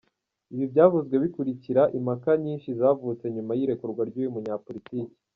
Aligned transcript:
Ibi 0.53 0.65
byavuzwe 0.71 1.15
bikurikira 1.23 1.81
impaka 1.97 2.31
nyinshi 2.43 2.69
zavutse 2.79 3.25
nyuma 3.35 3.51
y'irekurwa 3.57 4.01
ry'uyu 4.09 4.33
munyapolitiki. 4.35 5.15